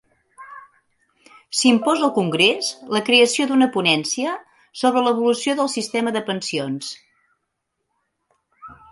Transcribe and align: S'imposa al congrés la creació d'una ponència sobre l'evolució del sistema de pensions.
S'imposa 1.57 2.01
al 2.05 2.13
congrés 2.15 2.69
la 2.95 3.01
creació 3.09 3.45
d'una 3.51 3.67
ponència 3.75 4.31
sobre 4.83 5.03
l'evolució 5.09 5.55
del 5.59 5.69
sistema 5.75 6.15
de 6.15 6.23
pensions. 6.31 6.89